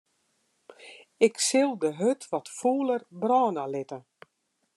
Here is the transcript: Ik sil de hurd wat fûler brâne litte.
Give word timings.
Ik 1.25 1.35
sil 1.49 1.71
de 1.81 1.89
hurd 2.01 2.21
wat 2.31 2.47
fûler 2.57 3.01
brâne 3.21 3.65
litte. 3.73 3.99